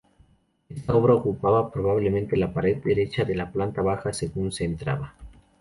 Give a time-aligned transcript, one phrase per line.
[0.67, 5.13] Esta obra ocupaba probablemente la pared derecha de la planta baja según se entraba.